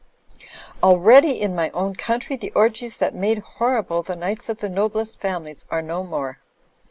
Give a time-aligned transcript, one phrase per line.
[0.81, 5.21] Already in my own country the orgies that made horrible the nights of the noblest
[5.21, 6.39] families are no more.